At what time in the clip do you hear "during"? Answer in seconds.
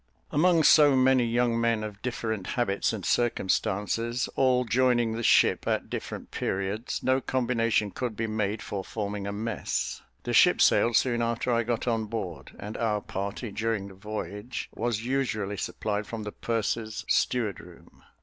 13.51-13.89